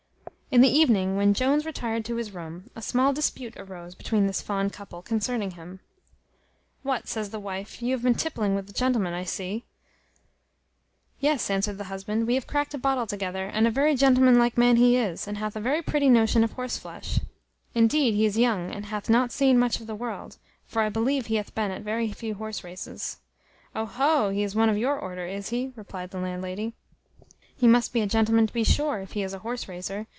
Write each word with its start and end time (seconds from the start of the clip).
In 0.53 0.59
the 0.59 0.67
evening, 0.77 1.15
when 1.15 1.33
Jones 1.33 1.65
retired 1.65 2.03
to 2.03 2.17
his 2.17 2.33
room, 2.33 2.69
a 2.75 2.81
small 2.81 3.13
dispute 3.13 3.55
arose 3.55 3.95
between 3.95 4.27
this 4.27 4.41
fond 4.41 4.73
couple 4.73 5.01
concerning 5.01 5.51
him: 5.51 5.79
"What," 6.83 7.07
says 7.07 7.29
the 7.29 7.39
wife, 7.39 7.81
"you 7.81 7.93
have 7.93 8.03
been 8.03 8.15
tippling 8.15 8.53
with 8.53 8.67
the 8.67 8.73
gentleman, 8.73 9.13
I 9.13 9.23
see?" 9.23 9.63
"Yes," 11.21 11.49
answered 11.49 11.77
the 11.77 11.85
husband, 11.85 12.27
"we 12.27 12.35
have 12.35 12.47
cracked 12.47 12.73
a 12.73 12.77
bottle 12.77 13.07
together, 13.07 13.45
and 13.45 13.65
a 13.65 13.71
very 13.71 13.95
gentlemanlike 13.95 14.57
man 14.57 14.75
he 14.75 14.97
is, 14.97 15.25
and 15.25 15.37
hath 15.37 15.55
a 15.55 15.61
very 15.61 15.81
pretty 15.81 16.09
notion 16.09 16.43
of 16.43 16.51
horse 16.51 16.77
flesh. 16.77 17.21
Indeed, 17.73 18.13
he 18.15 18.25
is 18.25 18.37
young, 18.37 18.71
and 18.71 18.87
hath 18.87 19.09
not 19.09 19.31
seen 19.31 19.57
much 19.57 19.79
of 19.79 19.87
the 19.87 19.95
world; 19.95 20.35
for 20.65 20.81
I 20.81 20.89
believe 20.89 21.27
he 21.27 21.35
hath 21.35 21.55
been 21.55 21.71
at 21.71 21.81
very 21.83 22.11
few 22.11 22.33
horse 22.35 22.61
races." 22.61 23.19
"Oho! 23.73 24.31
he 24.31 24.43
is 24.43 24.53
one 24.53 24.67
of 24.67 24.77
your 24.77 24.99
order, 24.99 25.25
is 25.25 25.47
he?" 25.47 25.71
replies 25.77 26.09
the 26.09 26.19
landlady: 26.19 26.73
"he 27.55 27.69
must 27.69 27.93
be 27.93 28.01
a 28.01 28.05
gentleman 28.05 28.47
to 28.47 28.53
be 28.53 28.65
sure, 28.65 28.99
if 28.99 29.13
he 29.13 29.23
is 29.23 29.33
a 29.33 29.39
horse 29.39 29.69
racer. 29.69 30.07